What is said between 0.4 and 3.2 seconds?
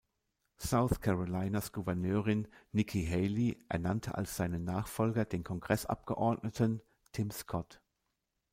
South Carolinas Gouverneurin Nikki